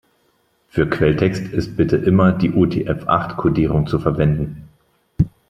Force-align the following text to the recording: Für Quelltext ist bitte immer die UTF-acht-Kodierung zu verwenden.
Für 0.67 0.89
Quelltext 0.89 1.45
ist 1.53 1.77
bitte 1.77 1.95
immer 1.95 2.31
die 2.31 2.51
UTF-acht-Kodierung 2.53 3.85
zu 3.85 3.99
verwenden. 3.99 4.67